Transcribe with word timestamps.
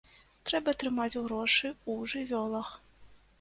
Трэба 0.49 0.73
трымаць 0.83 1.19
грошы 1.25 1.67
ў 1.91 2.11
жывёлах. 2.15 2.73